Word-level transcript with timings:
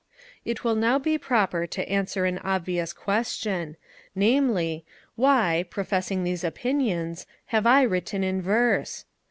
It 0.45 0.63
will 0.63 0.73
now 0.73 0.97
be 0.97 1.19
proper 1.19 1.67
to 1.67 1.87
answer 1.87 2.25
an 2.25 2.39
obvious 2.39 2.91
question, 2.91 3.77
namely, 4.15 4.83
Why, 5.15 5.65
professing 5.69 6.23
these 6.23 6.43
opinions, 6.43 7.27
have 7.53 7.67
I 7.67 7.83
written 7.83 8.23
in 8.23 8.41
verse? 8.41 9.05